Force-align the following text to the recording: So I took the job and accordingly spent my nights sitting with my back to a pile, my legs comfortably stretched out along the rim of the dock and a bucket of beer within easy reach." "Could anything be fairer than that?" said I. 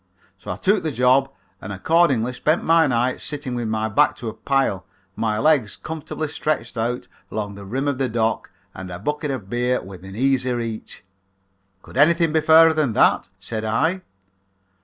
So 0.39 0.49
I 0.49 0.55
took 0.55 0.81
the 0.81 0.91
job 0.91 1.29
and 1.61 1.71
accordingly 1.71 2.33
spent 2.33 2.63
my 2.63 2.87
nights 2.87 3.23
sitting 3.23 3.53
with 3.53 3.67
my 3.67 3.87
back 3.87 4.15
to 4.15 4.29
a 4.29 4.33
pile, 4.33 4.83
my 5.15 5.37
legs 5.37 5.77
comfortably 5.77 6.27
stretched 6.27 6.75
out 6.75 7.07
along 7.29 7.53
the 7.53 7.65
rim 7.65 7.87
of 7.87 7.99
the 7.99 8.09
dock 8.09 8.49
and 8.73 8.89
a 8.89 8.97
bucket 8.97 9.29
of 9.29 9.47
beer 9.47 9.79
within 9.79 10.15
easy 10.15 10.51
reach." 10.53 11.05
"Could 11.83 11.97
anything 11.97 12.33
be 12.33 12.41
fairer 12.41 12.73
than 12.73 12.93
that?" 12.93 13.29
said 13.37 13.63
I. 13.63 14.01